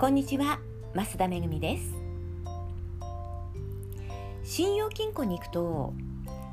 [0.00, 0.58] こんにちは
[0.94, 1.94] 増田めぐみです。
[4.42, 5.92] 信用金庫に行くと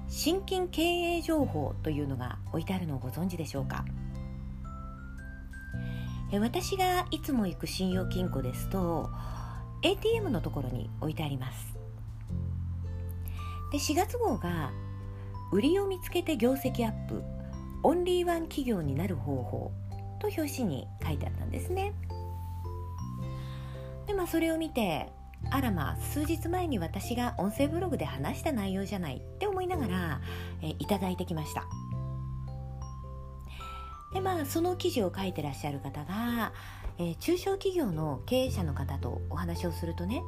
[0.10, 3.86] 新金経営情報というのが置いてあるのをご存知でしょうか？
[6.34, 9.10] 私がいつも行く信用金庫ですと
[9.82, 11.78] ATM のところに置いてあります。
[13.72, 14.72] で4月号が
[15.54, 17.24] 売りを見つけて業績アップ
[17.84, 19.72] オンリーワン企業になる方法
[20.20, 21.94] と表紙に書いてあったんですね。
[24.08, 25.12] でまあそれを見て
[25.52, 30.22] あらまあ数日前に私が音声ブログで話した内容じゃないって思いながら、
[30.64, 31.66] えいただいてきました。
[34.14, 36.54] でまあその記事を書いてらっしゃる方が、
[36.98, 40.24] えー、中小企業の経営者の方とお話をするとね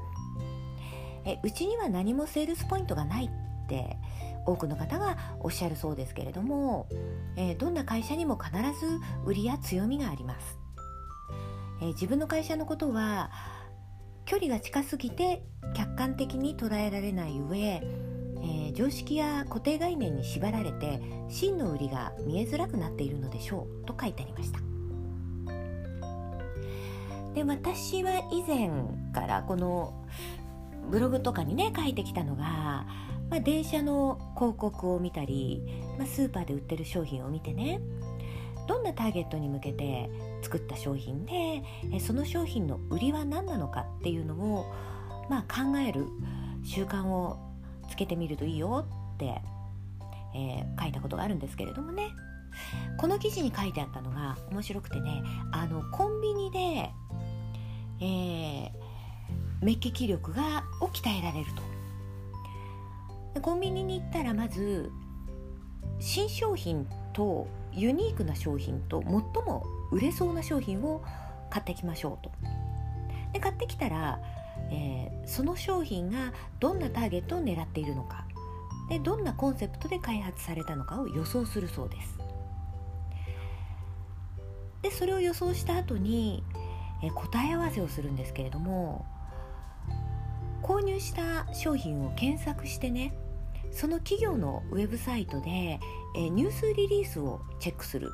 [1.26, 3.98] えうちには何もセールスポイントがないって
[4.46, 6.88] 多くの方がおっしゃるそうですけれども、
[7.36, 10.58] え、どんな会社にも必ず売りや強みがあります、
[11.82, 13.32] え、自分の会社のことは
[14.30, 15.42] 距離が近すぎて
[15.74, 24.60] 客観的に捉えられない上、えー、常識や固定概念に縛られて真の売りが見えづらくなっているのでしょうと書いてありました。
[27.34, 28.70] で私は以前
[29.14, 30.06] からこの
[30.92, 32.44] ブログとかにね書いてきたのが、
[33.32, 35.64] まあ、電車の広告を見たり、
[35.98, 37.82] まあ、スーパーで売ってる商品を見てね
[38.70, 40.12] どんなターゲットに向けて
[40.44, 41.64] 作った商品で
[42.00, 44.72] その商品の売りは何なのかっていうのを、
[45.28, 46.06] まあ、考える
[46.64, 47.40] 習慣を
[47.90, 49.42] つけてみるといいよって、
[50.36, 52.10] えー、書いたことがあるんですけれどもね。
[53.00, 56.90] この記事に書いてあったのが面白くてねあのコンビニで、
[58.02, 58.72] えー、
[59.62, 61.46] 目利き力がを鍛えられる
[63.34, 63.42] と。
[63.42, 64.92] コンビニに行ったらまず
[66.00, 67.48] 新商品と
[67.80, 71.04] ユニークな商品と最も売れそうな商品を
[71.50, 72.32] 買ってきましょうと。
[73.34, 74.20] で買ってきたら、
[74.72, 78.26] えー、その商品がどんなターゲットを狙っているのか
[78.90, 82.20] でどんなコンセプトで開発されたのかを予想するそうです。
[84.82, 86.44] でそれを予想した後に、
[87.04, 89.06] えー、答え合わせをするんですけれども
[90.64, 93.14] 購入した商品を検索してね
[93.72, 95.80] その企業のウェブサイトで、
[96.16, 98.12] え、ニュースリリースをチェックする。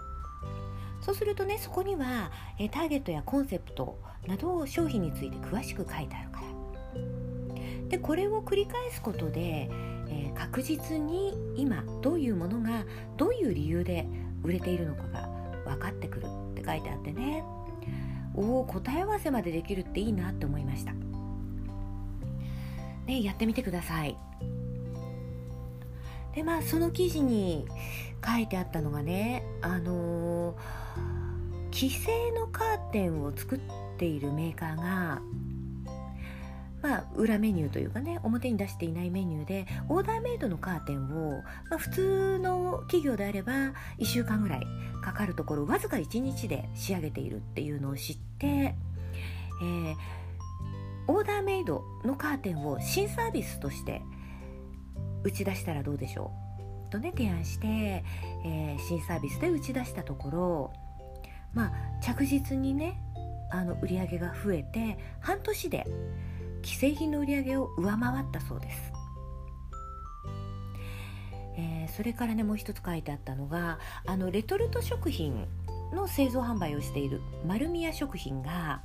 [1.01, 6.45] そうするとねそこには、え、ターゲットやコンセプトなどを商品について詳しく書いてあるから。
[7.89, 9.69] でこれを繰り返すことで、
[10.09, 12.85] え、確実に今どういうものが
[13.17, 14.07] どういう理由で
[14.43, 15.29] 売れているのかが
[15.65, 17.43] 分かってくるって書いてあってね。
[18.33, 20.93] おお答え合わせまでできるっていいなって思いました。
[23.05, 24.17] ねやってみてください。
[26.35, 27.65] でまあその記事に
[28.25, 33.59] 書いてあったのがねあのー、既製のカーテンを作っ
[33.97, 35.21] ているメーカーが
[36.85, 41.41] まあ、裏メニューというかね表に出していないメニューでオーダーメイドのカーテンを、
[41.71, 44.67] まあ、普通の企業であれば1週間ぐらい
[45.03, 49.95] かかるところわずか1日で仕上げているっていうのを知って、えー、
[51.07, 54.03] オーダーメイドのカーテンを新サービスとして
[55.25, 56.31] 打ち出したらどうでしょ
[56.87, 57.67] うとね提案して、
[58.45, 60.73] えー、新サービスで打ち出したところ
[61.53, 61.71] まあ
[62.01, 63.01] 着実にね
[63.51, 65.85] あの売り上げが増えて半年で
[66.63, 68.91] 既製品の売り上げを上回ったそうです。
[71.57, 75.47] えー、それからねもう一つ書いてあったのがあのレトルト食品
[75.93, 78.81] の製造販売をしている丸宮食品が、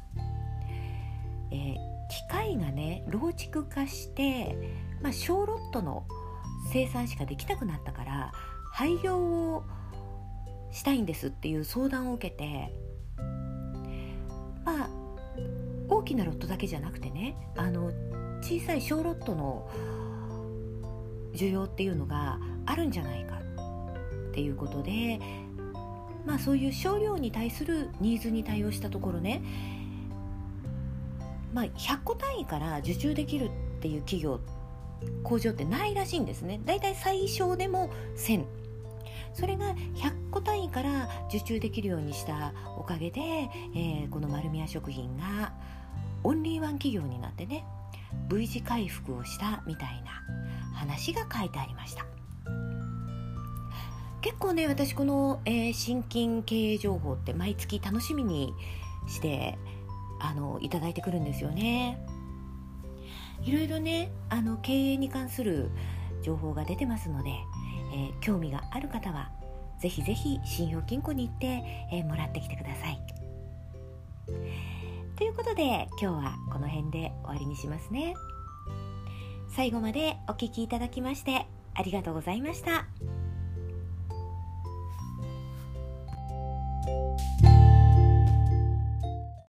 [1.51, 1.75] えー、
[2.09, 4.57] 機械がね老築化して、
[5.03, 6.07] まあ、小ロットの
[6.73, 8.33] 生産しかできなくなったから
[8.73, 9.65] 廃業を
[10.71, 12.73] したいんですっていう相談を受けて
[14.65, 14.91] まあ
[15.89, 17.91] 大きなロットだけじゃなくてねあの
[18.41, 19.69] 小さい小ロットの
[21.35, 23.39] 需要っていうのがあるんじゃないか
[24.31, 25.19] っていうことで
[26.25, 29.43] まあそういう少量に対するニーズに対応したところね
[31.53, 34.60] まあ100個単位から受注できるっていう企業って
[35.23, 36.61] 工場ってないらしいんですね。
[36.65, 38.45] だいたい最小でも1000
[39.33, 45.53] それが100個単位から受注できるようにしたおかげで、えー、この丸宮食品が
[46.25, 47.65] オンリーワン企業になってね
[48.29, 50.23] V 字回復をしたみたいな
[50.75, 52.05] 話が書いてありました。
[54.21, 58.53] 結構ね私この、えー、新金経営情報って毎月楽しみに
[59.09, 59.59] して
[60.21, 61.99] あのいただいてくるんですよね。
[63.43, 65.71] いろいろねあの経営に関する
[66.23, 67.31] 情報が出てますので、
[67.95, 69.31] えー、興味がある方は
[69.81, 73.01] ぜひぜひ信用金庫に行って、えー、もらってきてください。
[75.17, 78.15] ということで今日はこの辺で終わりにしますね
[79.49, 82.87] 最後までお聴きいただきましてありがとうございました。